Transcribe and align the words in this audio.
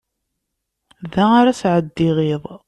Da 1.13 1.23
ara 1.37 1.53
sɛeddiɣ 1.59 2.17
iḍ. 2.33 2.43